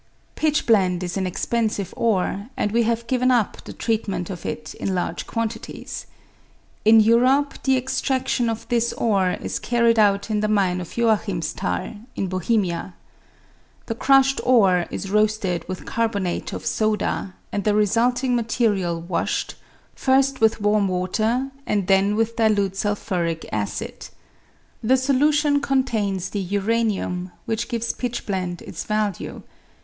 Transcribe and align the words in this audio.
Pitchblende 0.35 1.03
is 1.03 1.15
an 1.15 1.27
expensive 1.27 1.93
ore, 1.95 2.47
and 2.57 2.71
we 2.71 2.81
have 2.81 3.05
given 3.05 3.29
up 3.29 3.63
the 3.65 3.71
treatment 3.71 4.31
of 4.31 4.47
it 4.47 4.73
in 4.79 4.95
large 4.95 5.27
quantities. 5.27 6.07
In 6.83 6.99
Europe 6.99 7.59
the 7.61 7.77
extradion 7.77 8.49
of 8.49 8.67
this 8.69 8.93
ore 8.93 9.37
is 9.43 9.59
carried 9.59 9.99
out 9.99 10.31
in 10.31 10.39
the 10.39 10.47
mine 10.47 10.81
of 10.81 10.95
Joachimsthal, 10.95 12.03
in 12.15 12.25
Bohemia. 12.29 12.95
The 13.85 13.93
crushed 13.93 14.41
ore 14.43 14.87
is 14.89 15.11
roasted 15.11 15.67
with 15.69 15.85
carbonate 15.85 16.51
of 16.51 16.65
soda, 16.65 17.35
and 17.51 17.63
the 17.63 17.75
resulting 17.75 18.35
material 18.35 18.99
washed, 18.99 19.53
first 19.93 20.41
with 20.41 20.61
warm 20.61 20.87
water 20.87 21.51
and 21.67 21.85
then 21.85 22.15
with 22.15 22.37
dilute 22.37 22.75
sulphuric 22.75 23.45
acid. 23.51 24.07
The 24.81 24.97
solution 24.97 25.59
contains 25.61 26.31
the 26.31 26.41
uranium, 26.41 27.31
which 27.45 27.67
gives 27.69 27.93
pitchblende 27.93 28.63
its 28.63 28.83
value. 28.85 29.43